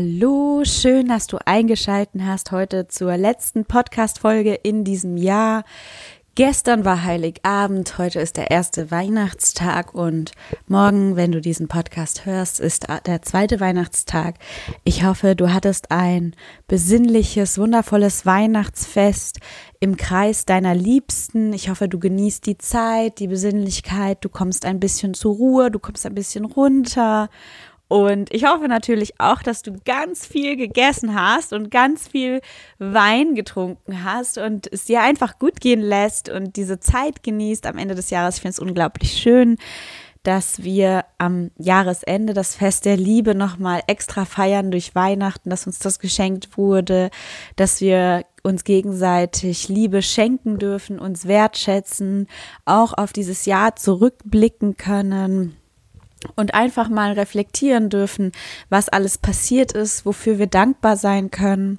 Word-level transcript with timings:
Hallo, 0.00 0.62
schön, 0.64 1.08
dass 1.08 1.26
du 1.26 1.38
eingeschalten 1.44 2.24
hast 2.24 2.52
heute 2.52 2.86
zur 2.86 3.16
letzten 3.16 3.64
Podcast-Folge 3.64 4.54
in 4.54 4.84
diesem 4.84 5.16
Jahr. 5.16 5.64
Gestern 6.36 6.84
war 6.84 7.02
Heiligabend, 7.02 7.98
heute 7.98 8.20
ist 8.20 8.36
der 8.36 8.52
erste 8.52 8.92
Weihnachtstag 8.92 9.96
und 9.96 10.30
morgen, 10.68 11.16
wenn 11.16 11.32
du 11.32 11.40
diesen 11.40 11.66
Podcast 11.66 12.26
hörst, 12.26 12.60
ist 12.60 12.86
der 13.06 13.22
zweite 13.22 13.58
Weihnachtstag. 13.58 14.36
Ich 14.84 15.04
hoffe, 15.04 15.34
du 15.34 15.52
hattest 15.52 15.90
ein 15.90 16.36
besinnliches, 16.68 17.58
wundervolles 17.58 18.24
Weihnachtsfest 18.24 19.40
im 19.80 19.96
Kreis 19.96 20.44
deiner 20.44 20.76
Liebsten. 20.76 21.52
Ich 21.52 21.70
hoffe, 21.70 21.88
du 21.88 21.98
genießt 21.98 22.46
die 22.46 22.58
Zeit, 22.58 23.18
die 23.18 23.26
Besinnlichkeit, 23.26 24.18
du 24.24 24.28
kommst 24.28 24.64
ein 24.64 24.78
bisschen 24.78 25.14
zur 25.14 25.34
Ruhe, 25.34 25.72
du 25.72 25.80
kommst 25.80 26.06
ein 26.06 26.14
bisschen 26.14 26.44
runter 26.44 27.30
und 27.88 28.32
ich 28.34 28.44
hoffe 28.44 28.68
natürlich 28.68 29.18
auch, 29.18 29.42
dass 29.42 29.62
du 29.62 29.72
ganz 29.84 30.26
viel 30.26 30.56
gegessen 30.56 31.18
hast 31.18 31.54
und 31.54 31.70
ganz 31.70 32.06
viel 32.06 32.42
Wein 32.78 33.34
getrunken 33.34 34.04
hast 34.04 34.36
und 34.36 34.70
es 34.70 34.84
dir 34.84 35.00
einfach 35.00 35.38
gut 35.38 35.60
gehen 35.60 35.80
lässt 35.80 36.28
und 36.28 36.56
diese 36.56 36.80
Zeit 36.80 37.22
genießt 37.22 37.66
am 37.66 37.78
Ende 37.78 37.94
des 37.94 38.10
Jahres. 38.10 38.36
Ich 38.36 38.42
finde 38.42 38.52
es 38.52 38.58
unglaublich 38.58 39.12
schön, 39.12 39.56
dass 40.22 40.62
wir 40.62 41.06
am 41.16 41.50
Jahresende 41.56 42.34
das 42.34 42.54
Fest 42.54 42.84
der 42.84 42.98
Liebe 42.98 43.34
nochmal 43.34 43.80
extra 43.86 44.26
feiern 44.26 44.70
durch 44.70 44.94
Weihnachten, 44.94 45.48
dass 45.48 45.66
uns 45.66 45.78
das 45.78 45.98
geschenkt 45.98 46.58
wurde, 46.58 47.08
dass 47.56 47.80
wir 47.80 48.24
uns 48.42 48.64
gegenseitig 48.64 49.68
Liebe 49.68 50.02
schenken 50.02 50.58
dürfen, 50.58 50.98
uns 50.98 51.26
wertschätzen, 51.26 52.26
auch 52.66 52.92
auf 52.92 53.14
dieses 53.14 53.46
Jahr 53.46 53.76
zurückblicken 53.76 54.76
können 54.76 55.57
und 56.36 56.54
einfach 56.54 56.88
mal 56.88 57.12
reflektieren 57.12 57.90
dürfen, 57.90 58.32
was 58.68 58.88
alles 58.88 59.18
passiert 59.18 59.72
ist, 59.72 60.04
wofür 60.06 60.38
wir 60.38 60.46
dankbar 60.46 60.96
sein 60.96 61.30
können. 61.30 61.78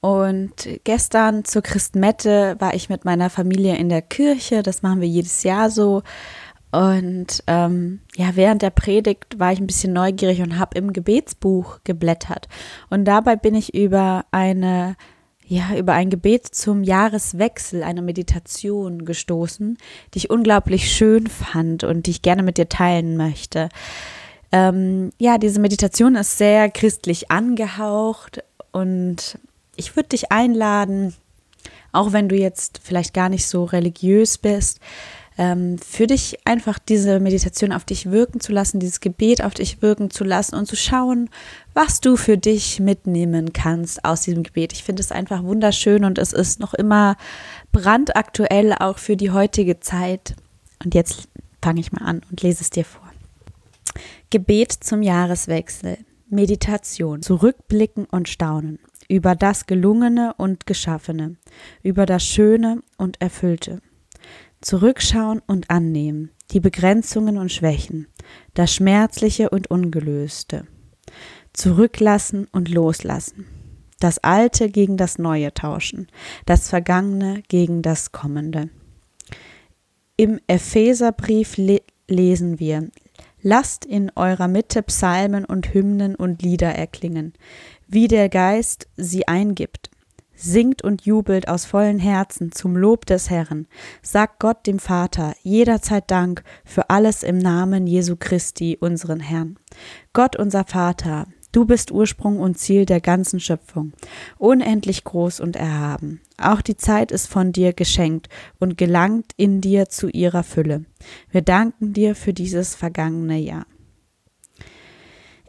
Und 0.00 0.68
gestern 0.84 1.44
zur 1.44 1.62
Christmette 1.62 2.56
war 2.58 2.74
ich 2.74 2.90
mit 2.90 3.04
meiner 3.04 3.30
Familie 3.30 3.76
in 3.76 3.88
der 3.88 4.02
Kirche. 4.02 4.62
Das 4.62 4.82
machen 4.82 5.00
wir 5.00 5.08
jedes 5.08 5.42
Jahr 5.44 5.70
so. 5.70 6.02
Und 6.72 7.42
ähm, 7.46 8.00
ja, 8.16 8.30
während 8.34 8.60
der 8.60 8.70
Predigt 8.70 9.38
war 9.38 9.52
ich 9.52 9.60
ein 9.60 9.66
bisschen 9.66 9.92
neugierig 9.92 10.42
und 10.42 10.58
habe 10.58 10.76
im 10.76 10.92
Gebetsbuch 10.92 11.78
geblättert. 11.84 12.48
Und 12.90 13.04
dabei 13.04 13.36
bin 13.36 13.54
ich 13.54 13.74
über 13.74 14.24
eine 14.32 14.96
ja, 15.46 15.76
über 15.76 15.92
ein 15.92 16.10
Gebet 16.10 16.46
zum 16.46 16.82
Jahreswechsel, 16.82 17.82
eine 17.82 18.02
Meditation 18.02 19.04
gestoßen, 19.04 19.76
die 20.12 20.18
ich 20.18 20.30
unglaublich 20.30 20.90
schön 20.90 21.26
fand 21.26 21.84
und 21.84 22.06
die 22.06 22.12
ich 22.12 22.22
gerne 22.22 22.42
mit 22.42 22.56
dir 22.56 22.68
teilen 22.68 23.16
möchte. 23.16 23.68
Ähm, 24.52 25.10
ja, 25.18 25.36
diese 25.38 25.60
Meditation 25.60 26.14
ist 26.14 26.38
sehr 26.38 26.70
christlich 26.70 27.30
angehaucht 27.30 28.42
und 28.72 29.38
ich 29.76 29.96
würde 29.96 30.10
dich 30.10 30.32
einladen, 30.32 31.14
auch 31.92 32.12
wenn 32.12 32.28
du 32.28 32.36
jetzt 32.36 32.80
vielleicht 32.82 33.12
gar 33.12 33.28
nicht 33.28 33.46
so 33.46 33.64
religiös 33.64 34.38
bist, 34.38 34.80
ähm, 35.36 35.78
für 35.78 36.06
dich 36.06 36.38
einfach 36.44 36.78
diese 36.78 37.20
Meditation 37.20 37.72
auf 37.72 37.84
dich 37.84 38.10
wirken 38.10 38.40
zu 38.40 38.52
lassen, 38.52 38.80
dieses 38.80 39.00
Gebet 39.00 39.42
auf 39.42 39.54
dich 39.54 39.82
wirken 39.82 40.10
zu 40.10 40.24
lassen 40.24 40.54
und 40.54 40.66
zu 40.66 40.76
schauen, 40.76 41.28
was 41.72 42.00
du 42.00 42.16
für 42.16 42.38
dich 42.38 42.80
mitnehmen 42.80 43.52
kannst 43.52 44.04
aus 44.04 44.22
diesem 44.22 44.42
Gebet. 44.42 44.72
Ich 44.72 44.84
finde 44.84 45.02
es 45.02 45.12
einfach 45.12 45.42
wunderschön 45.42 46.04
und 46.04 46.18
es 46.18 46.32
ist 46.32 46.60
noch 46.60 46.74
immer 46.74 47.16
brandaktuell 47.72 48.72
auch 48.72 48.98
für 48.98 49.16
die 49.16 49.30
heutige 49.30 49.80
Zeit. 49.80 50.36
Und 50.84 50.94
jetzt 50.94 51.28
fange 51.62 51.80
ich 51.80 51.92
mal 51.92 52.04
an 52.04 52.22
und 52.30 52.42
lese 52.42 52.62
es 52.62 52.70
dir 52.70 52.84
vor. 52.84 53.02
Gebet 54.30 54.72
zum 54.72 55.02
Jahreswechsel. 55.02 55.98
Meditation. 56.28 57.22
Zurückblicken 57.22 58.06
und 58.06 58.28
staunen 58.28 58.78
über 59.08 59.34
das 59.34 59.66
Gelungene 59.66 60.34
und 60.36 60.66
Geschaffene, 60.66 61.36
über 61.82 62.06
das 62.06 62.24
Schöne 62.24 62.82
und 62.96 63.20
Erfüllte. 63.20 63.80
Zurückschauen 64.64 65.42
und 65.46 65.68
annehmen, 65.68 66.30
die 66.52 66.58
Begrenzungen 66.58 67.36
und 67.36 67.52
Schwächen, 67.52 68.06
das 68.54 68.72
Schmerzliche 68.74 69.50
und 69.50 69.70
Ungelöste. 69.70 70.66
Zurücklassen 71.52 72.48
und 72.50 72.70
loslassen. 72.70 73.44
Das 74.00 74.24
Alte 74.24 74.70
gegen 74.70 74.96
das 74.96 75.18
Neue 75.18 75.52
tauschen, 75.52 76.08
das 76.46 76.70
Vergangene 76.70 77.42
gegen 77.48 77.82
das 77.82 78.12
Kommende. 78.12 78.70
Im 80.16 80.40
Epheserbrief 80.46 81.58
le 81.58 81.82
lesen 82.08 82.58
wir, 82.58 82.88
Lasst 83.42 83.84
in 83.84 84.10
eurer 84.16 84.48
Mitte 84.48 84.82
Psalmen 84.82 85.44
und 85.44 85.74
Hymnen 85.74 86.14
und 86.14 86.40
Lieder 86.40 86.74
erklingen, 86.74 87.34
wie 87.86 88.08
der 88.08 88.30
Geist 88.30 88.88
sie 88.96 89.28
eingibt 89.28 89.90
Singt 90.36 90.82
und 90.82 91.02
jubelt 91.06 91.48
aus 91.48 91.64
vollen 91.64 91.98
Herzen 91.98 92.52
zum 92.52 92.76
Lob 92.76 93.06
des 93.06 93.30
Herrn. 93.30 93.66
Sagt 94.02 94.40
Gott 94.40 94.66
dem 94.66 94.78
Vater 94.78 95.34
jederzeit 95.42 96.10
Dank 96.10 96.42
für 96.64 96.90
alles 96.90 97.22
im 97.22 97.38
Namen 97.38 97.86
Jesu 97.86 98.16
Christi, 98.18 98.76
unseren 98.80 99.20
Herrn. 99.20 99.58
Gott 100.12 100.36
unser 100.36 100.64
Vater, 100.64 101.26
du 101.52 101.64
bist 101.64 101.92
Ursprung 101.92 102.40
und 102.40 102.58
Ziel 102.58 102.84
der 102.84 103.00
ganzen 103.00 103.38
Schöpfung, 103.38 103.92
unendlich 104.36 105.04
groß 105.04 105.40
und 105.40 105.56
erhaben. 105.56 106.20
Auch 106.36 106.62
die 106.62 106.76
Zeit 106.76 107.12
ist 107.12 107.28
von 107.28 107.52
dir 107.52 107.72
geschenkt 107.72 108.28
und 108.58 108.76
gelangt 108.76 109.32
in 109.36 109.60
dir 109.60 109.88
zu 109.88 110.08
ihrer 110.08 110.42
Fülle. 110.42 110.84
Wir 111.30 111.42
danken 111.42 111.92
dir 111.92 112.16
für 112.16 112.32
dieses 112.32 112.74
vergangene 112.74 113.38
Jahr. 113.38 113.66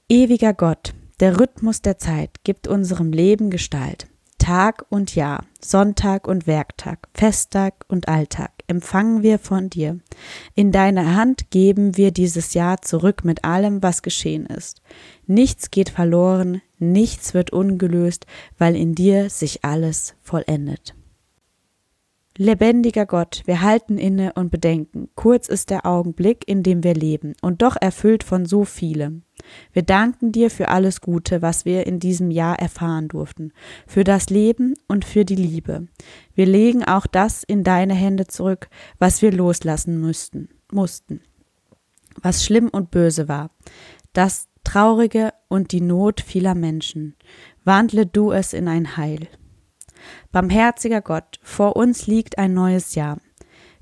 Ewiger 0.08 0.54
Gott, 0.54 0.94
der 1.20 1.40
Rhythmus 1.40 1.82
der 1.82 1.98
Zeit 1.98 2.44
gibt 2.44 2.68
unserem 2.68 3.12
Leben 3.12 3.50
Gestalt. 3.50 4.08
Tag 4.46 4.86
und 4.90 5.16
Jahr, 5.16 5.44
Sonntag 5.60 6.28
und 6.28 6.46
Werktag, 6.46 7.08
Festtag 7.16 7.84
und 7.88 8.08
Alltag 8.08 8.52
empfangen 8.68 9.24
wir 9.24 9.40
von 9.40 9.72
dir. 9.72 9.98
In 10.54 10.72
deine 10.72 11.16
Hand 11.16 11.50
geben 11.50 11.98
wir 11.98 12.12
dieses 12.12 12.54
Jahr 12.54 12.80
zurück 12.84 13.26
mit 13.26 13.44
allem, 13.44 13.82
was 13.82 14.04
geschehen 14.04 14.46
ist. 14.46 14.84
Nichts 15.26 15.72
geht 15.72 15.90
verloren, 15.90 16.62
nichts 16.78 17.34
wird 17.34 17.54
ungelöst, 17.54 18.28
weil 18.60 18.76
in 18.76 18.94
dir 18.94 19.32
sich 19.32 19.66
alles 19.66 20.14
vollendet. 20.22 20.94
Lebendiger 22.38 23.06
Gott, 23.06 23.44
wir 23.46 23.62
halten 23.62 23.98
inne 23.98 24.34
und 24.34 24.52
bedenken, 24.52 25.08
kurz 25.16 25.48
ist 25.48 25.70
der 25.70 25.86
Augenblick, 25.86 26.46
in 26.48 26.64
dem 26.64 26.84
wir 26.84 26.94
leben, 26.94 27.34
und 27.42 27.62
doch 27.62 27.78
erfüllt 27.80 28.24
von 28.24 28.46
so 28.46 28.66
vielem. 28.66 29.24
Wir 29.72 29.84
danken 29.84 30.34
dir 30.34 30.50
für 30.50 30.68
alles 30.68 31.00
Gute, 31.00 31.42
was 31.42 31.64
wir 31.64 31.88
in 31.88 32.00
diesem 32.00 32.32
Jahr 32.32 32.60
erfahren 32.60 33.08
durften, 33.08 33.54
für 33.88 34.04
das 34.04 34.30
Leben 34.30 34.74
und 34.90 35.06
für 35.06 35.24
die 35.24 35.36
Liebe. 35.36 35.88
Wir 36.34 36.46
legen 36.46 36.84
auch 36.84 37.08
das 37.08 37.44
in 37.44 37.64
deine 37.64 37.94
Hände 37.94 38.28
zurück, 38.28 38.70
was 39.00 39.22
wir 39.22 39.32
loslassen 39.32 40.02
müssten, 40.02 40.50
mussten, 40.70 41.22
was 42.22 42.44
schlimm 42.44 42.68
und 42.68 42.92
böse 42.92 43.30
war, 43.30 43.52
das 44.12 44.50
Traurige 44.66 45.32
und 45.48 45.72
die 45.72 45.82
Not 45.82 46.20
vieler 46.20 46.56
Menschen. 46.56 47.16
Wandle 47.64 48.06
du 48.06 48.34
es 48.34 48.52
in 48.52 48.68
ein 48.68 48.98
Heil. 48.98 49.30
Barmherziger 50.32 51.02
Gott, 51.02 51.40
vor 51.42 51.76
uns 51.76 52.08
liegt 52.08 52.38
ein 52.38 52.54
neues 52.54 52.96
Jahr. 52.96 53.18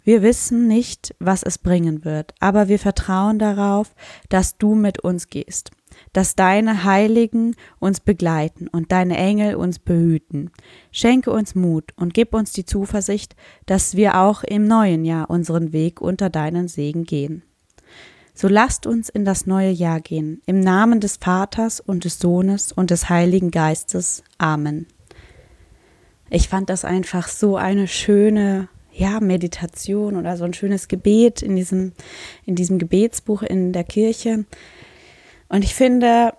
Wir 0.03 0.21
wissen 0.21 0.67
nicht, 0.67 1.15
was 1.19 1.43
es 1.43 1.57
bringen 1.57 2.03
wird, 2.03 2.33
aber 2.39 2.67
wir 2.67 2.77
vertrauen 2.77 3.39
darauf, 3.39 3.95
dass 4.27 4.57
du 4.57 4.75
mit 4.75 4.99
uns 4.99 5.29
gehst, 5.29 5.71
dass 6.11 6.35
deine 6.35 6.83
Heiligen 6.83 7.55
uns 7.79 8.01
begleiten 8.01 8.67
und 8.67 8.91
deine 8.91 9.15
Engel 9.15 9.55
uns 9.55 9.79
behüten. 9.79 10.51
Schenke 10.91 11.31
uns 11.31 11.55
Mut 11.55 11.93
und 11.95 12.13
gib 12.13 12.33
uns 12.33 12.51
die 12.51 12.65
Zuversicht, 12.65 13.35
dass 13.65 13.95
wir 13.95 14.19
auch 14.19 14.43
im 14.43 14.67
neuen 14.67 15.05
Jahr 15.05 15.29
unseren 15.29 15.71
Weg 15.71 16.01
unter 16.01 16.29
deinen 16.29 16.67
Segen 16.67 17.05
gehen. 17.05 17.43
So 18.35 18.47
lasst 18.47 18.87
uns 18.87 19.09
in 19.09 19.25
das 19.25 19.45
neue 19.45 19.69
Jahr 19.69 20.01
gehen, 20.01 20.41
im 20.47 20.59
Namen 20.59 20.99
des 20.99 21.17
Vaters 21.17 21.79
und 21.79 22.03
des 22.03 22.19
Sohnes 22.19 22.71
und 22.71 22.89
des 22.89 23.07
Heiligen 23.09 23.51
Geistes. 23.51 24.23
Amen. 24.37 24.87
Ich 26.29 26.47
fand 26.47 26.69
das 26.69 26.85
einfach 26.85 27.27
so 27.27 27.57
eine 27.57 27.87
schöne 27.87 28.69
ja, 28.93 29.19
Meditation 29.19 30.15
oder 30.15 30.37
so 30.37 30.43
ein 30.43 30.53
schönes 30.53 30.87
Gebet 30.87 31.41
in 31.41 31.55
diesem, 31.55 31.93
in 32.45 32.55
diesem 32.55 32.77
Gebetsbuch 32.77 33.41
in 33.41 33.73
der 33.73 33.83
Kirche. 33.83 34.45
Und 35.49 35.63
ich 35.63 35.73
finde, 35.73 36.33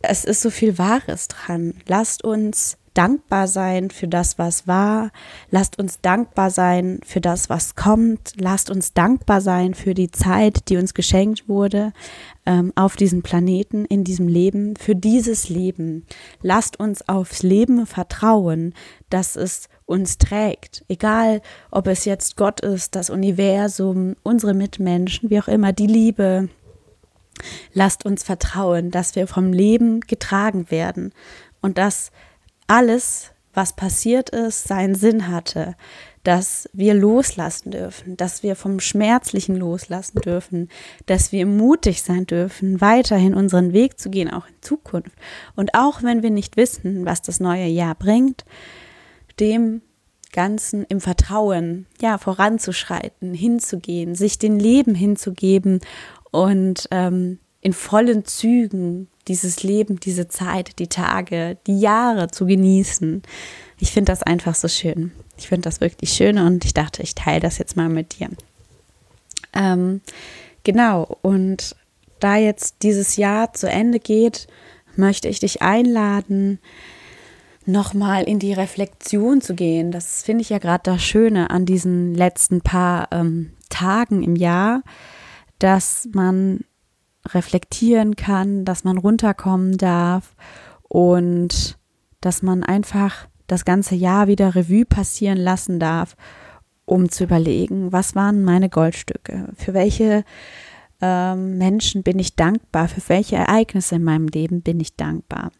es 0.00 0.24
ist 0.24 0.40
so 0.40 0.50
viel 0.50 0.78
Wahres 0.78 1.28
dran. 1.28 1.74
Lasst 1.86 2.24
uns 2.24 2.77
dankbar 2.98 3.46
sein 3.46 3.90
für 3.90 4.08
das, 4.08 4.40
was 4.40 4.66
war. 4.66 5.12
Lasst 5.52 5.78
uns 5.78 6.00
dankbar 6.00 6.50
sein 6.50 6.98
für 7.06 7.20
das, 7.20 7.48
was 7.48 7.76
kommt. 7.76 8.32
Lasst 8.40 8.70
uns 8.70 8.92
dankbar 8.92 9.40
sein 9.40 9.74
für 9.74 9.94
die 9.94 10.10
Zeit, 10.10 10.68
die 10.68 10.78
uns 10.78 10.94
geschenkt 10.94 11.48
wurde 11.48 11.92
ähm, 12.44 12.72
auf 12.74 12.96
diesem 12.96 13.22
Planeten, 13.22 13.84
in 13.84 14.02
diesem 14.02 14.26
Leben, 14.26 14.74
für 14.74 14.96
dieses 14.96 15.48
Leben. 15.48 16.06
Lasst 16.42 16.80
uns 16.80 17.08
aufs 17.08 17.44
Leben 17.44 17.86
vertrauen, 17.86 18.74
dass 19.10 19.36
es 19.36 19.68
uns 19.86 20.18
trägt. 20.18 20.84
Egal, 20.88 21.40
ob 21.70 21.86
es 21.86 22.04
jetzt 22.04 22.36
Gott 22.36 22.60
ist, 22.62 22.96
das 22.96 23.10
Universum, 23.10 24.16
unsere 24.24 24.54
Mitmenschen, 24.54 25.30
wie 25.30 25.40
auch 25.40 25.48
immer, 25.48 25.72
die 25.72 25.86
Liebe. 25.86 26.48
Lasst 27.72 28.04
uns 28.04 28.24
vertrauen, 28.24 28.90
dass 28.90 29.14
wir 29.14 29.28
vom 29.28 29.52
Leben 29.52 30.00
getragen 30.00 30.72
werden 30.72 31.12
und 31.60 31.78
dass 31.78 32.10
alles, 32.68 33.32
was 33.54 33.74
passiert 33.74 34.30
ist, 34.30 34.68
seinen 34.68 34.94
Sinn 34.94 35.28
hatte, 35.28 35.74
dass 36.22 36.68
wir 36.72 36.94
loslassen 36.94 37.70
dürfen, 37.70 38.16
dass 38.16 38.42
wir 38.42 38.54
vom 38.54 38.80
Schmerzlichen 38.80 39.56
loslassen 39.56 40.20
dürfen, 40.20 40.68
dass 41.06 41.32
wir 41.32 41.46
mutig 41.46 42.02
sein 42.02 42.26
dürfen, 42.26 42.80
weiterhin 42.80 43.34
unseren 43.34 43.72
Weg 43.72 43.98
zu 43.98 44.10
gehen, 44.10 44.30
auch 44.30 44.46
in 44.46 44.54
Zukunft. 44.60 45.16
Und 45.56 45.74
auch 45.74 46.02
wenn 46.02 46.22
wir 46.22 46.30
nicht 46.30 46.56
wissen, 46.56 47.06
was 47.06 47.22
das 47.22 47.40
neue 47.40 47.66
Jahr 47.66 47.94
bringt, 47.94 48.44
dem 49.40 49.82
Ganzen 50.32 50.84
im 50.84 51.00
Vertrauen, 51.00 51.86
ja, 52.00 52.18
voranzuschreiten, 52.18 53.32
hinzugehen, 53.32 54.14
sich 54.14 54.38
den 54.38 54.58
Leben 54.58 54.94
hinzugeben 54.94 55.80
und 56.30 56.88
ähm, 56.90 57.38
in 57.60 57.72
vollen 57.72 58.24
Zügen 58.24 59.08
dieses 59.26 59.62
Leben, 59.62 60.00
diese 60.00 60.28
Zeit, 60.28 60.78
die 60.78 60.86
Tage, 60.88 61.58
die 61.66 61.80
Jahre 61.80 62.28
zu 62.28 62.46
genießen. 62.46 63.22
Ich 63.78 63.92
finde 63.92 64.12
das 64.12 64.22
einfach 64.22 64.54
so 64.54 64.68
schön. 64.68 65.12
Ich 65.36 65.48
finde 65.48 65.62
das 65.62 65.80
wirklich 65.80 66.12
schön 66.12 66.38
und 66.38 66.64
ich 66.64 66.74
dachte, 66.74 67.02
ich 67.02 67.14
teile 67.14 67.40
das 67.40 67.58
jetzt 67.58 67.76
mal 67.76 67.88
mit 67.88 68.18
dir. 68.18 68.30
Ähm, 69.52 70.00
genau, 70.64 71.18
und 71.22 71.76
da 72.20 72.36
jetzt 72.36 72.76
dieses 72.82 73.16
Jahr 73.16 73.52
zu 73.52 73.68
Ende 73.68 74.00
geht, 74.00 74.48
möchte 74.96 75.28
ich 75.28 75.40
dich 75.40 75.62
einladen, 75.62 76.58
nochmal 77.66 78.24
in 78.24 78.38
die 78.38 78.54
Reflexion 78.54 79.40
zu 79.40 79.54
gehen. 79.54 79.92
Das 79.92 80.22
finde 80.22 80.42
ich 80.42 80.48
ja 80.48 80.58
gerade 80.58 80.82
das 80.84 81.02
Schöne 81.02 81.50
an 81.50 81.66
diesen 81.66 82.14
letzten 82.14 82.62
paar 82.62 83.08
ähm, 83.12 83.52
Tagen 83.68 84.22
im 84.22 84.36
Jahr, 84.36 84.82
dass 85.58 86.08
man 86.12 86.64
reflektieren 87.34 88.16
kann, 88.16 88.64
dass 88.64 88.84
man 88.84 88.98
runterkommen 88.98 89.76
darf 89.78 90.34
und 90.82 91.78
dass 92.20 92.42
man 92.42 92.62
einfach 92.62 93.28
das 93.46 93.64
ganze 93.64 93.94
Jahr 93.94 94.26
wieder 94.26 94.54
Revue 94.54 94.84
passieren 94.84 95.38
lassen 95.38 95.78
darf, 95.80 96.16
um 96.84 97.08
zu 97.08 97.24
überlegen, 97.24 97.92
was 97.92 98.14
waren 98.14 98.44
meine 98.44 98.68
Goldstücke, 98.68 99.48
für 99.56 99.74
welche 99.74 100.24
ähm, 101.00 101.58
Menschen 101.58 102.02
bin 102.02 102.18
ich 102.18 102.34
dankbar, 102.34 102.88
für 102.88 103.02
welche 103.08 103.36
Ereignisse 103.36 103.96
in 103.96 104.04
meinem 104.04 104.26
Leben 104.28 104.62
bin 104.62 104.80
ich 104.80 104.96
dankbar, 104.96 105.52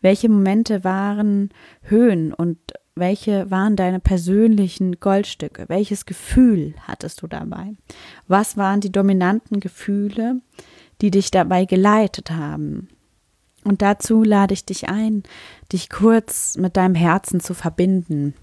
welche 0.00 0.28
Momente 0.28 0.84
waren 0.84 1.50
Höhen 1.82 2.32
und 2.32 2.58
welche 2.94 3.50
waren 3.50 3.74
deine 3.76 4.00
persönlichen 4.00 5.00
Goldstücke? 5.00 5.64
Welches 5.68 6.04
Gefühl 6.04 6.74
hattest 6.86 7.22
du 7.22 7.26
dabei? 7.26 7.74
Was 8.28 8.56
waren 8.56 8.80
die 8.80 8.92
dominanten 8.92 9.60
Gefühle, 9.60 10.42
die 11.00 11.10
dich 11.10 11.30
dabei 11.30 11.64
geleitet 11.64 12.30
haben. 12.30 12.88
Und 13.64 13.82
dazu 13.82 14.24
lade 14.24 14.54
ich 14.54 14.64
dich 14.64 14.88
ein, 14.88 15.22
dich 15.72 15.88
kurz 15.88 16.56
mit 16.56 16.76
deinem 16.76 16.94
Herzen 16.94 17.40
zu 17.40 17.54
verbinden, 17.54 18.34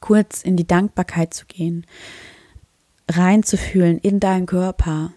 kurz 0.00 0.42
in 0.42 0.56
die 0.56 0.66
Dankbarkeit 0.66 1.34
zu 1.34 1.46
gehen, 1.46 1.86
reinzufühlen 3.10 3.98
in 3.98 4.20
deinen 4.20 4.46
Körper, 4.46 5.12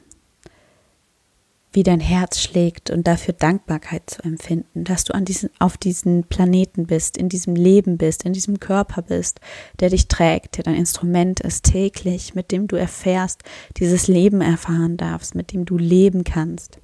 wie 1.76 1.84
dein 1.84 2.00
Herz 2.00 2.40
schlägt 2.40 2.90
und 2.90 3.06
dafür 3.06 3.34
Dankbarkeit 3.34 4.10
zu 4.10 4.24
empfinden, 4.24 4.86
dass 4.86 5.04
du 5.04 5.14
an 5.14 5.26
diesen, 5.26 5.50
auf 5.60 5.78
diesem 5.78 6.24
Planeten 6.24 6.88
bist, 6.88 7.18
in 7.18 7.28
diesem 7.28 7.54
Leben 7.54 7.98
bist, 7.98 8.24
in 8.24 8.32
diesem 8.32 8.62
Körper 8.62 9.02
bist, 9.02 9.42
der 9.82 9.90
dich 9.90 10.08
trägt, 10.08 10.56
der 10.56 10.64
dein 10.64 10.76
Instrument 10.76 11.42
ist 11.42 11.66
täglich, 11.66 12.34
mit 12.34 12.52
dem 12.52 12.68
du 12.68 12.78
erfährst, 12.78 13.44
dieses 13.78 14.08
Leben 14.08 14.40
erfahren 14.40 14.96
darfst, 14.96 15.36
mit 15.36 15.52
dem 15.52 15.66
du 15.66 15.78
leben 15.78 16.24
kannst. 16.24 16.80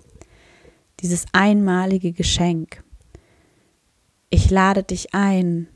Dieses 1.00 1.26
einmalige 1.32 2.12
Geschenk. 2.12 2.84
Ich 4.30 4.50
lade 4.50 4.84
dich 4.84 5.14
ein, 5.14 5.68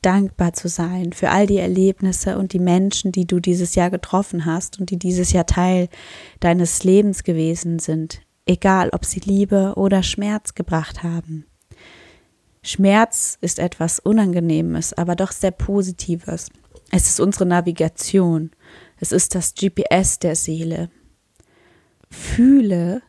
dankbar 0.00 0.52
zu 0.52 0.68
sein 0.68 1.12
für 1.12 1.30
all 1.30 1.46
die 1.46 1.58
Erlebnisse 1.58 2.38
und 2.38 2.52
die 2.52 2.58
Menschen, 2.58 3.12
die 3.12 3.26
du 3.26 3.40
dieses 3.40 3.74
Jahr 3.74 3.90
getroffen 3.90 4.44
hast 4.44 4.80
und 4.80 4.90
die 4.90 4.98
dieses 4.98 5.32
Jahr 5.32 5.46
Teil 5.46 5.88
deines 6.40 6.84
Lebens 6.84 7.24
gewesen 7.24 7.78
sind, 7.78 8.23
egal 8.46 8.90
ob 8.90 9.04
sie 9.04 9.20
Liebe 9.20 9.74
oder 9.76 10.02
Schmerz 10.02 10.54
gebracht 10.54 11.02
haben. 11.02 11.46
Schmerz 12.62 13.36
ist 13.40 13.58
etwas 13.58 13.98
Unangenehmes, 13.98 14.94
aber 14.94 15.16
doch 15.16 15.32
sehr 15.32 15.50
Positives. 15.50 16.50
Es 16.90 17.08
ist 17.08 17.20
unsere 17.20 17.46
Navigation. 17.46 18.50
Es 18.98 19.12
ist 19.12 19.34
das 19.34 19.54
GPS 19.54 20.18
der 20.18 20.34
Seele. 20.34 20.88
Fühle, 22.10 23.02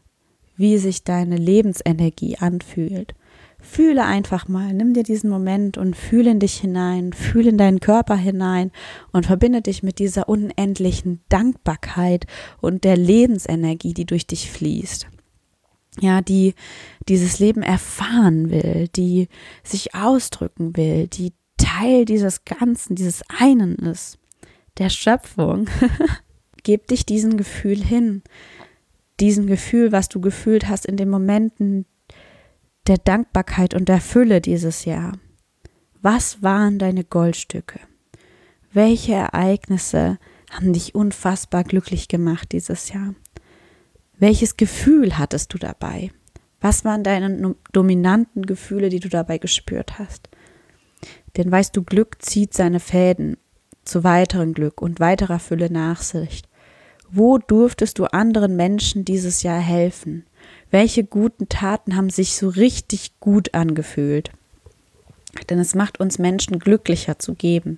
wie 0.58 0.78
sich 0.78 1.04
deine 1.04 1.38
Lebensenergie 1.38 2.38
anfühlt. 2.38 3.14
Fühle 3.60 4.04
einfach 4.04 4.48
mal, 4.48 4.74
nimm 4.74 4.94
dir 4.94 5.04
diesen 5.04 5.30
Moment 5.30 5.78
und 5.78 5.96
fühle 5.96 6.32
in 6.32 6.40
dich 6.40 6.58
hinein, 6.58 7.14
fühle 7.14 7.50
in 7.50 7.58
deinen 7.58 7.80
Körper 7.80 8.16
hinein 8.16 8.72
und 9.12 9.26
verbinde 9.26 9.62
dich 9.62 9.82
mit 9.84 10.00
dieser 10.00 10.30
unendlichen 10.30 11.22
Dankbarkeit 11.30 12.28
und 12.62 12.84
der 12.84 12.98
Lebensenergie, 12.98 13.94
die 13.94 14.06
durch 14.06 14.28
dich 14.28 14.52
fließt 14.52 15.08
ja, 16.00 16.22
die 16.22 16.54
dieses 17.08 17.40
Leben 17.40 17.62
erfahren 17.62 18.50
will, 18.50 18.88
die 18.96 19.28
sich 19.64 19.96
ausdrücken 19.96 20.76
will, 20.76 21.08
die 21.08 21.34
Teil 21.58 22.06
dieses 22.06 22.46
Ganzen, 22.46 22.96
dieses 22.96 23.24
einen 23.40 23.76
ist, 23.76 24.18
der 24.78 24.90
Schöpfung. 24.90 25.68
Gib 26.64 26.88
dich 26.88 27.06
diesem 27.06 27.38
Gefühl 27.38 27.84
hin, 27.84 28.24
diesem 29.20 29.48
Gefühl, 29.48 29.92
was 29.92 30.10
du 30.10 30.20
gefühlt 30.20 30.68
hast 30.68 30.86
in 30.86 30.98
den 30.98 31.10
Momenten 31.10 31.86
der 32.88 32.98
Dankbarkeit 32.98 33.74
und 33.74 33.88
der 33.88 34.02
Fülle 34.02 34.42
dieses 34.42 34.86
Jahr. 34.86 35.14
Was 36.02 36.44
waren 36.44 36.78
deine 36.78 37.04
Goldstücke? 37.04 37.80
Welche 38.74 39.14
Ereignisse 39.14 40.20
haben 40.52 40.74
dich 40.74 40.94
unfassbar 40.94 41.64
glücklich 41.64 42.08
gemacht 42.08 42.52
dieses 42.52 42.90
Jahr? 42.90 43.16
Welches 44.18 44.58
Gefühl 44.58 45.18
hattest 45.18 45.54
du 45.54 45.58
dabei? 45.58 46.12
Was 46.62 46.86
waren 46.86 47.04
deine 47.04 47.56
dominanten 47.74 48.46
Gefühle, 48.46 48.90
die 48.90 49.00
du 49.00 49.10
dabei 49.10 49.38
gespürt 49.38 50.00
hast? 50.00 50.30
Denn 51.38 51.52
weißt 51.52 51.76
du, 51.76 51.84
Glück 51.84 52.22
zieht 52.22 52.54
seine 52.54 52.80
Fäden 52.80 53.38
zu 53.84 54.04
weiteren 54.04 54.54
Glück 54.54 54.82
und 54.82 55.00
weiterer 55.00 55.40
Fülle 55.40 55.72
Nachsicht. 55.72 56.48
Wo 57.12 57.38
durftest 57.38 58.00
du 58.00 58.06
anderen 58.06 58.56
Menschen 58.56 59.06
dieses 59.06 59.44
Jahr 59.44 59.60
helfen? 59.60 60.26
Welche 60.72 61.04
guten 61.04 61.50
Taten 61.50 61.96
haben 61.96 62.10
sich 62.10 62.36
so 62.36 62.50
richtig 62.50 63.20
gut 63.20 63.54
angefühlt? 63.54 64.32
Denn 65.50 65.60
es 65.60 65.76
macht 65.76 66.00
uns 66.00 66.18
Menschen 66.18 66.60
glücklicher 66.60 67.20
zu 67.20 67.36
geben. 67.36 67.78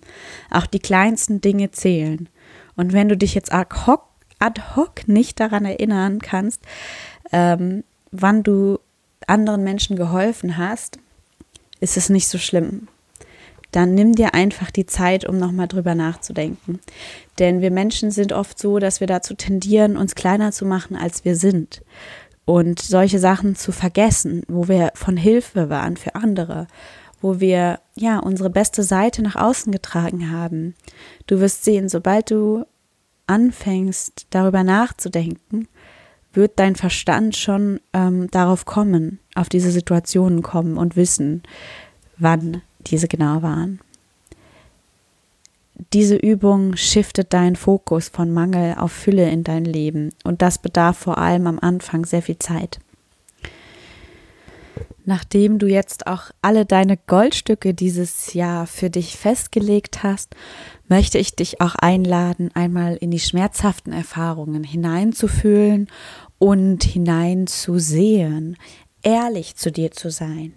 Auch 0.52 0.68
die 0.68 0.80
kleinsten 0.80 1.42
Dinge 1.42 1.72
zählen. 1.72 2.30
Und 2.76 2.94
wenn 2.94 3.10
du 3.10 3.18
dich 3.18 3.34
jetzt 3.34 3.52
ad 3.52 3.76
hoc 3.88 4.04
ad 4.40 4.76
hoc 4.76 5.08
nicht 5.08 5.40
daran 5.40 5.66
erinnern 5.66 6.20
kannst, 6.20 6.62
ähm, 7.32 7.84
wann 8.12 8.44
du 8.44 8.80
anderen 9.26 9.64
Menschen 9.64 9.96
geholfen 9.98 10.58
hast, 10.58 11.00
ist 11.80 11.98
es 11.98 12.10
nicht 12.10 12.28
so 12.28 12.38
schlimm. 12.38 12.88
dann 13.72 13.94
nimm 13.94 14.16
dir 14.16 14.34
einfach 14.34 14.72
die 14.72 14.86
Zeit, 14.86 15.26
um 15.28 15.38
nochmal 15.38 15.68
drüber 15.68 15.94
nachzudenken. 15.94 16.80
Denn 17.38 17.62
wir 17.62 17.70
Menschen 17.70 18.12
sind 18.12 18.32
oft 18.32 18.58
so, 18.58 18.80
dass 18.80 19.02
wir 19.02 19.08
dazu 19.08 19.34
tendieren, 19.34 19.98
uns 19.98 20.16
kleiner 20.16 20.52
zu 20.52 20.66
machen, 20.66 20.96
als 20.96 21.26
wir 21.26 21.36
sind. 21.36 21.84
Und 22.46 22.80
solche 22.80 23.20
Sachen 23.20 23.56
zu 23.56 23.74
vergessen, 23.74 24.44
wo 24.48 24.70
wir 24.70 24.92
von 24.96 25.18
Hilfe 25.18 25.70
waren 25.70 25.98
für 25.98 26.16
andere, 26.16 26.68
wo 27.22 27.42
wir 27.42 27.80
ja 27.96 28.20
unsere 28.20 28.50
beste 28.50 28.84
Seite 28.84 29.22
nach 29.22 29.36
außen 29.36 29.72
getragen 29.72 30.32
haben. 30.32 30.74
Du 31.28 31.42
wirst 31.42 31.66
sehen, 31.66 31.90
sobald 31.90 32.32
du 32.32 32.66
anfängst, 33.28 34.28
darüber 34.30 34.64
nachzudenken, 34.64 35.68
wird 36.34 36.60
dein 36.60 36.76
Verstand 36.76 37.36
schon 37.36 37.80
ähm, 37.94 38.30
darauf 38.32 38.66
kommen, 38.66 39.20
auf 39.36 39.50
diese 39.50 39.72
Situationen 39.72 40.42
kommen 40.42 40.78
und 40.78 40.96
wissen, 40.96 41.44
wann 42.18 42.62
diese 42.82 43.08
genau 43.08 43.42
waren. 43.42 43.80
Diese 45.94 46.16
Übung 46.16 46.76
shiftet 46.76 47.34
deinen 47.34 47.56
Fokus 47.56 48.10
von 48.10 48.34
Mangel 48.34 48.76
auf 48.78 48.92
Fülle 48.92 49.30
in 49.30 49.44
dein 49.44 49.64
Leben 49.64 50.12
und 50.24 50.42
das 50.42 50.58
bedarf 50.58 50.98
vor 50.98 51.20
allem 51.20 51.46
am 51.46 51.60
Anfang 51.60 52.06
sehr 52.06 52.24
viel 52.24 52.40
Zeit. 52.40 52.80
Nachdem 55.06 55.60
du 55.60 55.68
jetzt 55.68 56.08
auch 56.08 56.32
alle 56.42 56.66
deine 56.66 56.98
Goldstücke 56.98 57.74
dieses 57.74 58.34
Jahr 58.34 58.68
für 58.68 58.90
dich 58.90 59.16
festgelegt 59.16 60.04
hast, 60.04 60.36
möchte 60.88 61.18
ich 61.18 61.36
dich 61.36 61.62
auch 61.62 61.76
einladen, 61.76 62.50
einmal 62.54 62.96
in 62.98 63.12
die 63.12 63.20
schmerzhaften 63.20 63.94
Erfahrungen 63.94 64.64
hineinzufühlen 64.64 65.88
und 66.40 66.84
hineinzusehen, 66.84 68.58
ehrlich 69.02 69.56
zu 69.56 69.72
dir 69.72 69.92
zu 69.92 70.10
sein. 70.10 70.54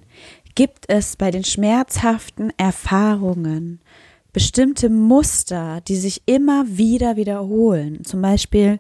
Gibt 0.55 0.89
es 0.89 1.17
bei 1.17 1.31
den 1.31 1.45
schmerzhaften 1.45 2.53
Erfahrungen 2.57 3.81
bestimmte 4.33 4.89
Muster, 4.89 5.81
die 5.87 5.97
sich 5.97 6.23
immer 6.27 6.65
wieder 6.67 7.17
wiederholen? 7.17 8.05
Zum 8.05 8.21
Beispiel 8.21 8.79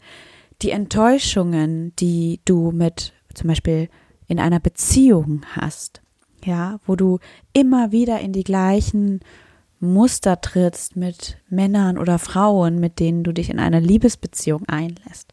die 0.62 0.70
Enttäuschungen, 0.70 1.94
die 1.96 2.40
du 2.44 2.70
mit 2.72 3.12
zum 3.34 3.48
Beispiel 3.48 3.88
in 4.30 4.38
einer 4.38 4.60
Beziehung 4.60 5.42
hast, 5.56 6.02
ja, 6.44 6.78
wo 6.86 6.94
du 6.94 7.18
immer 7.52 7.90
wieder 7.90 8.20
in 8.20 8.32
die 8.32 8.44
gleichen 8.44 9.20
Muster 9.80 10.40
trittst 10.40 10.94
mit 10.94 11.38
Männern 11.48 11.98
oder 11.98 12.20
Frauen, 12.20 12.78
mit 12.78 13.00
denen 13.00 13.24
du 13.24 13.32
dich 13.32 13.50
in 13.50 13.58
eine 13.58 13.80
Liebesbeziehung 13.80 14.68
einlässt? 14.68 15.32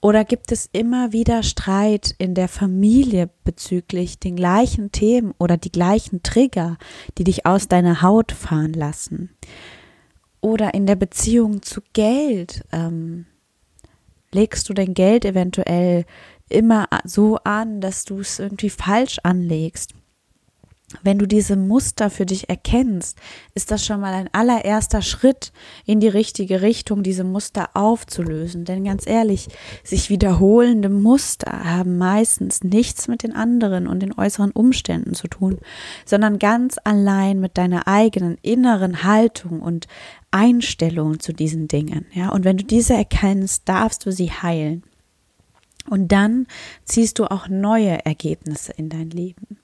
Oder 0.00 0.24
gibt 0.24 0.50
es 0.50 0.68
immer 0.72 1.12
wieder 1.12 1.44
Streit 1.44 2.16
in 2.18 2.34
der 2.34 2.48
Familie 2.48 3.30
bezüglich 3.44 4.18
den 4.18 4.34
gleichen 4.34 4.90
Themen 4.90 5.34
oder 5.38 5.56
die 5.56 5.70
gleichen 5.70 6.24
Trigger, 6.24 6.78
die 7.18 7.24
dich 7.24 7.46
aus 7.46 7.68
deiner 7.68 8.02
Haut 8.02 8.32
fahren 8.32 8.72
lassen? 8.72 9.30
Oder 10.40 10.74
in 10.74 10.86
der 10.86 10.96
Beziehung 10.96 11.62
zu 11.62 11.80
Geld? 11.92 12.64
Ähm, 12.72 13.26
legst 14.32 14.68
du 14.68 14.74
dein 14.74 14.94
Geld 14.94 15.24
eventuell 15.24 16.06
immer 16.48 16.88
so 17.04 17.38
an, 17.44 17.80
dass 17.80 18.04
du 18.04 18.20
es 18.20 18.38
irgendwie 18.38 18.70
falsch 18.70 19.18
anlegst? 19.22 19.94
wenn 21.02 21.18
du 21.18 21.26
diese 21.26 21.56
Muster 21.56 22.10
für 22.10 22.26
dich 22.26 22.48
erkennst, 22.48 23.18
ist 23.54 23.70
das 23.70 23.84
schon 23.84 24.00
mal 24.00 24.12
ein 24.12 24.28
allererster 24.32 25.02
Schritt 25.02 25.52
in 25.86 26.00
die 26.00 26.08
richtige 26.08 26.62
Richtung, 26.62 27.02
diese 27.02 27.24
Muster 27.24 27.70
aufzulösen. 27.74 28.64
Denn 28.64 28.84
ganz 28.84 29.06
ehrlich, 29.06 29.48
sich 29.82 30.10
wiederholende 30.10 30.88
Muster 30.88 31.64
haben 31.64 31.98
meistens 31.98 32.62
nichts 32.62 33.08
mit 33.08 33.22
den 33.22 33.34
anderen 33.34 33.86
und 33.86 34.00
den 34.00 34.16
äußeren 34.16 34.52
Umständen 34.52 35.14
zu 35.14 35.28
tun, 35.28 35.58
sondern 36.04 36.38
ganz 36.38 36.76
allein 36.84 37.40
mit 37.40 37.56
deiner 37.56 37.88
eigenen 37.88 38.36
inneren 38.42 39.02
Haltung 39.04 39.60
und 39.60 39.86
Einstellung 40.30 41.20
zu 41.20 41.32
diesen 41.32 41.68
Dingen. 41.68 42.06
Ja, 42.12 42.30
und 42.30 42.44
wenn 42.44 42.56
du 42.56 42.64
diese 42.64 42.94
erkennst, 42.94 43.68
darfst 43.68 44.06
du 44.06 44.12
sie 44.12 44.30
heilen. 44.30 44.82
Und 45.88 46.08
dann 46.08 46.46
ziehst 46.84 47.18
du 47.18 47.24
auch 47.26 47.48
neue 47.48 48.04
Ergebnisse 48.04 48.72
in 48.72 48.88
dein 48.88 49.10
Leben. 49.10 49.58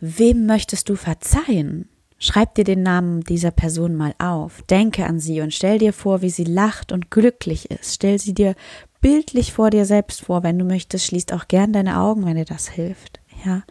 Wem 0.00 0.46
möchtest 0.46 0.88
du 0.88 0.96
verzeihen? 0.96 1.88
Schreib 2.20 2.54
dir 2.56 2.64
den 2.64 2.82
Namen 2.82 3.22
dieser 3.22 3.52
Person 3.52 3.94
mal 3.94 4.14
auf, 4.18 4.62
denke 4.62 5.06
an 5.06 5.20
sie 5.20 5.40
und 5.40 5.54
stell 5.54 5.78
dir 5.78 5.92
vor, 5.92 6.20
wie 6.20 6.30
sie 6.30 6.44
lacht 6.44 6.90
und 6.90 7.10
glücklich 7.12 7.70
ist. 7.70 7.94
Stell 7.94 8.18
sie 8.18 8.34
dir 8.34 8.56
bildlich 9.00 9.52
vor 9.52 9.70
dir 9.70 9.84
selbst 9.84 10.22
vor, 10.22 10.42
wenn 10.42 10.58
du 10.58 10.64
möchtest, 10.64 11.06
schließt 11.06 11.32
auch 11.32 11.46
gern 11.46 11.72
deine 11.72 12.00
Augen, 12.00 12.26
wenn 12.26 12.36
dir 12.36 12.44
das 12.44 12.68
hilft. 12.68 13.20
Ja. 13.44 13.62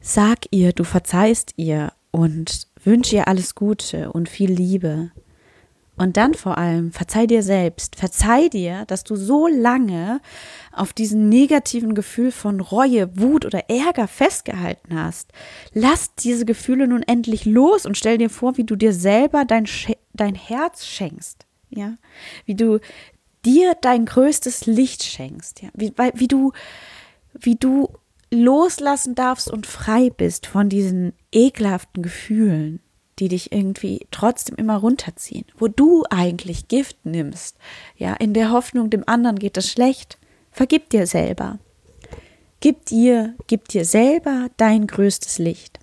Sag 0.00 0.46
ihr, 0.50 0.72
du 0.72 0.84
verzeihst 0.84 1.52
ihr 1.56 1.92
und 2.10 2.68
wünsche 2.82 3.16
ihr 3.16 3.28
alles 3.28 3.54
Gute 3.54 4.12
und 4.12 4.30
viel 4.30 4.50
Liebe. 4.50 5.10
Und 5.98 6.16
dann 6.16 6.34
vor 6.34 6.58
allem, 6.58 6.92
verzeih 6.92 7.26
dir 7.26 7.42
selbst, 7.42 7.96
verzeih 7.96 8.48
dir, 8.48 8.84
dass 8.86 9.02
du 9.02 9.16
so 9.16 9.48
lange 9.48 10.20
auf 10.72 10.92
diesem 10.92 11.28
negativen 11.28 11.94
Gefühl 11.94 12.30
von 12.30 12.60
Reue, 12.60 13.18
Wut 13.18 13.44
oder 13.44 13.68
Ärger 13.68 14.06
festgehalten 14.06 14.94
hast. 14.98 15.32
Lass 15.74 16.14
diese 16.14 16.44
Gefühle 16.44 16.86
nun 16.86 17.02
endlich 17.02 17.44
los 17.44 17.84
und 17.84 17.96
stell 17.96 18.16
dir 18.16 18.30
vor, 18.30 18.56
wie 18.56 18.64
du 18.64 18.76
dir 18.76 18.92
selber 18.92 19.44
dein, 19.44 19.66
dein 20.14 20.36
Herz 20.36 20.86
schenkst. 20.86 21.46
Ja, 21.70 21.96
wie 22.46 22.54
du 22.54 22.78
dir 23.44 23.74
dein 23.80 24.06
größtes 24.06 24.66
Licht 24.66 25.02
schenkst. 25.02 25.62
Ja, 25.62 25.68
wie, 25.74 25.92
wie 26.14 26.28
du, 26.28 26.52
wie 27.34 27.56
du 27.56 27.88
loslassen 28.30 29.14
darfst 29.14 29.50
und 29.50 29.66
frei 29.66 30.10
bist 30.10 30.46
von 30.46 30.68
diesen 30.68 31.12
ekelhaften 31.32 32.02
Gefühlen 32.02 32.80
die 33.18 33.28
dich 33.28 33.52
irgendwie 33.52 34.06
trotzdem 34.10 34.56
immer 34.56 34.76
runterziehen, 34.76 35.44
wo 35.56 35.68
du 35.68 36.04
eigentlich 36.10 36.68
Gift 36.68 37.04
nimmst, 37.04 37.56
ja, 37.96 38.14
in 38.14 38.34
der 38.34 38.50
Hoffnung, 38.50 38.90
dem 38.90 39.04
anderen 39.06 39.38
geht 39.38 39.56
es 39.56 39.70
schlecht, 39.70 40.18
vergib 40.50 40.90
dir 40.90 41.06
selber. 41.06 41.58
Gib 42.60 42.86
dir, 42.86 43.34
gib 43.46 43.68
dir 43.68 43.84
selber 43.84 44.48
dein 44.56 44.88
größtes 44.88 45.38
Licht. 45.38 45.78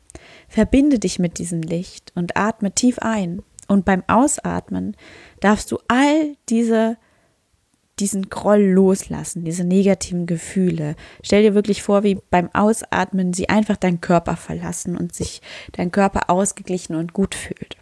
Verbinde 0.50 1.00
dich 1.00 1.20
mit 1.20 1.40
diesem 1.40 1.62
Licht 1.62 2.12
und 2.16 2.36
atme 2.36 2.74
tief 2.74 3.00
ein. 3.00 3.42
Und 3.68 3.86
beim 3.86 4.04
Ausatmen 4.08 4.96
darfst 5.40 5.72
du 5.72 5.80
all 5.88 6.36
diese 6.50 6.98
diesen 8.00 8.30
Groll 8.30 8.62
loslassen, 8.62 9.46
diese 9.46 9.64
negativen 9.64 10.26
Gefühle. 10.26 10.96
Stell 11.24 11.44
dir 11.44 11.54
wirklich 11.54 11.82
vor, 11.82 12.04
wie 12.04 12.20
beim 12.30 12.50
Ausatmen 12.54 13.34
sie 13.34 13.50
einfach 13.50 13.78
deinen 13.78 14.02
Körper 14.02 14.36
verlassen 14.36 14.98
und 14.98 15.14
sich 15.14 15.42
dein 15.72 15.92
Körper 15.92 16.30
ausgeglichen 16.30 16.96
und 16.96 17.14
gut 17.14 17.36
fühlt. 17.36 17.78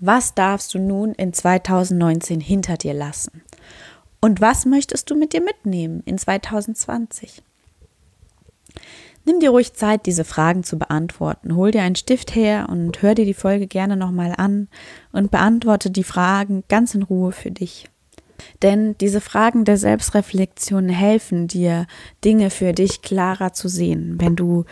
Was 0.00 0.34
darfst 0.34 0.72
du 0.74 0.78
nun 0.78 1.12
in 1.12 1.32
2019 1.32 2.40
hinter 2.40 2.76
dir 2.76 2.94
lassen? 2.94 3.42
Und 4.20 4.40
was 4.40 4.64
möchtest 4.64 5.10
du 5.10 5.16
mit 5.16 5.32
dir 5.32 5.42
mitnehmen 5.42 6.02
in 6.06 6.18
2020? 6.18 7.42
Nimm 9.24 9.40
dir 9.40 9.50
ruhig 9.50 9.74
Zeit, 9.74 10.06
diese 10.06 10.24
Fragen 10.24 10.64
zu 10.64 10.78
beantworten. 10.78 11.54
Hol 11.54 11.70
dir 11.70 11.82
einen 11.82 11.96
Stift 11.96 12.34
her 12.34 12.68
und 12.70 13.02
hör 13.02 13.14
dir 13.14 13.26
die 13.26 13.34
Folge 13.34 13.66
gerne 13.66 13.96
nochmal 13.96 14.32
an 14.36 14.68
und 15.12 15.30
beantworte 15.30 15.90
die 15.90 16.04
Fragen 16.04 16.64
ganz 16.68 16.94
in 16.94 17.02
Ruhe 17.02 17.32
für 17.32 17.50
dich. 17.50 17.90
Denn 18.62 18.96
diese 18.98 19.20
Fragen 19.20 19.64
der 19.64 19.76
Selbstreflexion 19.76 20.88
helfen 20.88 21.48
dir, 21.48 21.86
Dinge 22.24 22.50
für 22.50 22.72
dich 22.72 23.02
klarer 23.02 23.52
zu 23.52 23.68
sehen. 23.68 24.16
Wenn 24.20 24.36
du, 24.36 24.64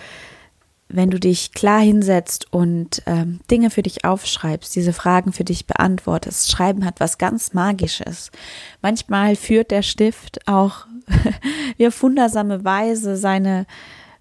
wenn 0.88 1.10
du 1.10 1.18
dich 1.18 1.52
klar 1.52 1.80
hinsetzt 1.80 2.52
und 2.52 3.02
ähm, 3.06 3.40
Dinge 3.50 3.70
für 3.70 3.82
dich 3.82 4.04
aufschreibst, 4.04 4.74
diese 4.74 4.92
Fragen 4.92 5.32
für 5.32 5.44
dich 5.44 5.66
beantwortest. 5.66 6.50
Schreiben 6.50 6.84
hat 6.84 7.00
was 7.00 7.18
ganz 7.18 7.54
Magisches. 7.54 8.30
Manchmal 8.82 9.36
führt 9.36 9.70
der 9.70 9.82
Stift 9.82 10.46
auch 10.46 10.86
auf 11.80 12.02
wundersame 12.02 12.64
Weise 12.64 13.16
seine 13.16 13.66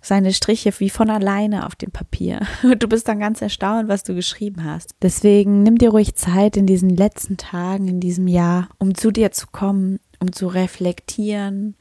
seine 0.06 0.34
Striche 0.34 0.72
wie 0.80 0.90
von 0.90 1.10
alleine 1.10 1.66
auf 1.66 1.76
dem 1.76 1.92
Papier. 1.92 2.42
Und 2.64 2.84
du 2.84 2.88
bist 2.88 3.08
dann 3.08 3.20
ganz 3.20 3.42
erstaunt, 3.42 3.90
was 3.90 4.04
du 4.04 4.14
geschrieben 4.14 4.64
hast. 4.64 4.92
Deswegen 5.02 5.64
nimm 5.64 5.78
dir 5.78 5.90
ruhig 5.90 6.16
Zeit 6.16 6.58
in 6.58 6.68
diesen 6.68 6.90
letzten 6.90 7.38
Tagen, 7.38 7.88
in 7.88 8.00
diesem 8.00 8.28
Jahr, 8.28 8.70
um 8.78 8.96
zu 8.96 9.12
dir 9.12 9.32
zu 9.32 9.48
kommen, 9.48 10.00
um 10.20 10.32
zu 10.32 10.48
reflektieren, 10.48 11.76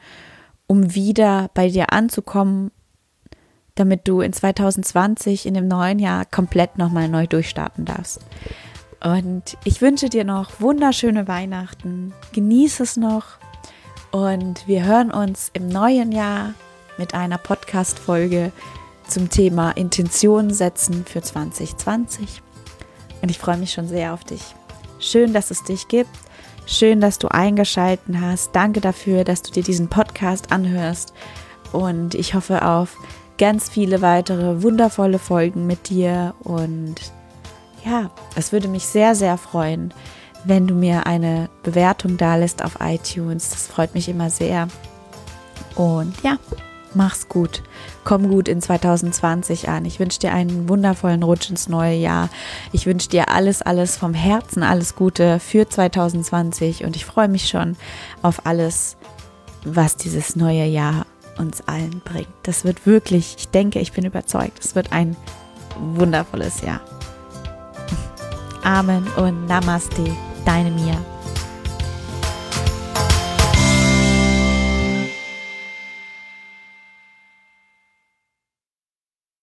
um 0.66 0.94
wieder 0.94 1.50
bei 1.54 1.68
dir 1.68 1.92
anzukommen, 1.92 2.70
damit 3.74 4.08
du 4.08 4.20
in 4.20 4.32
2020, 4.32 5.46
in 5.46 5.54
dem 5.54 5.68
neuen 5.68 5.98
Jahr, 5.98 6.24
komplett 6.24 6.78
nochmal 6.78 7.08
neu 7.08 7.26
durchstarten 7.26 7.84
darfst. 7.84 8.20
Und 9.02 9.58
ich 9.64 9.82
wünsche 9.82 10.08
dir 10.08 10.24
noch 10.24 10.60
wunderschöne 10.60 11.28
Weihnachten. 11.28 12.14
Genieße 12.32 12.82
es 12.84 12.96
noch. 12.96 13.38
Und 14.12 14.66
wir 14.66 14.84
hören 14.84 15.10
uns 15.10 15.50
im 15.52 15.68
neuen 15.68 16.10
Jahr 16.12 16.54
mit 16.98 17.14
einer 17.14 17.38
Podcast-Folge 17.38 18.52
zum 19.08 19.30
Thema 19.30 19.72
Intention 19.72 20.50
setzen 20.50 21.04
für 21.04 21.22
2020. 21.22 22.42
Und 23.22 23.30
ich 23.30 23.38
freue 23.38 23.56
mich 23.56 23.72
schon 23.72 23.88
sehr 23.88 24.14
auf 24.14 24.24
dich. 24.24 24.42
Schön, 24.98 25.32
dass 25.32 25.50
es 25.50 25.62
dich 25.64 25.88
gibt. 25.88 26.10
Schön, 26.66 27.00
dass 27.00 27.18
du 27.18 27.28
eingeschalten 27.28 28.20
hast. 28.20 28.50
Danke 28.54 28.80
dafür, 28.80 29.24
dass 29.24 29.42
du 29.42 29.52
dir 29.52 29.62
diesen 29.62 29.88
Podcast 29.88 30.52
anhörst. 30.52 31.12
Und 31.72 32.14
ich 32.14 32.34
hoffe 32.34 32.64
auf 32.64 32.96
ganz 33.38 33.68
viele 33.68 34.00
weitere 34.00 34.62
wundervolle 34.62 35.18
Folgen 35.18 35.66
mit 35.66 35.88
dir 35.88 36.34
und 36.44 36.94
ja, 37.84 38.10
es 38.34 38.52
würde 38.52 38.68
mich 38.68 38.86
sehr, 38.86 39.14
sehr 39.14 39.36
freuen, 39.36 39.92
wenn 40.44 40.66
du 40.66 40.74
mir 40.74 41.06
eine 41.06 41.50
Bewertung 41.62 42.16
da 42.16 42.36
lässt 42.36 42.64
auf 42.64 42.78
iTunes. 42.80 43.50
Das 43.50 43.66
freut 43.66 43.94
mich 43.94 44.08
immer 44.08 44.30
sehr. 44.30 44.68
Und 45.74 46.14
ja, 46.22 46.38
mach's 46.94 47.28
gut. 47.28 47.62
Komm 48.04 48.28
gut 48.28 48.48
in 48.48 48.60
2020 48.60 49.68
an. 49.68 49.84
Ich 49.84 50.00
wünsche 50.00 50.18
dir 50.18 50.32
einen 50.32 50.68
wundervollen 50.68 51.22
Rutsch 51.22 51.50
ins 51.50 51.68
neue 51.68 51.96
Jahr. 51.96 52.28
Ich 52.72 52.86
wünsche 52.86 53.08
dir 53.08 53.28
alles, 53.28 53.62
alles 53.62 53.96
vom 53.96 54.14
Herzen, 54.14 54.62
alles 54.62 54.94
Gute 54.94 55.40
für 55.40 55.68
2020 55.68 56.84
und 56.84 56.96
ich 56.96 57.04
freue 57.04 57.28
mich 57.28 57.48
schon 57.48 57.76
auf 58.22 58.46
alles, 58.46 58.96
was 59.64 59.96
dieses 59.96 60.36
neue 60.36 60.64
Jahr 60.64 61.06
uns 61.38 61.66
allen 61.66 62.00
bringt. 62.04 62.28
Das 62.42 62.64
wird 62.64 62.86
wirklich, 62.86 63.36
ich 63.38 63.48
denke, 63.48 63.80
ich 63.80 63.92
bin 63.92 64.04
überzeugt, 64.04 64.64
es 64.64 64.74
wird 64.74 64.92
ein 64.92 65.16
wundervolles 65.78 66.60
Jahr. 66.62 66.80
Amen 68.62 69.06
und 69.16 69.46
Namaste, 69.46 70.04
deine 70.44 70.70
Mia. 70.70 71.13